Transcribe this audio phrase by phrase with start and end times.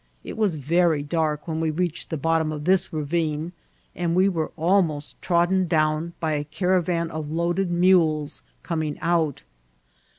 [0.23, 3.51] It was very dark when we reached the bottom of this ravine,
[3.93, 9.43] and we were almost trodden down by a caravan of loaded mules coming out.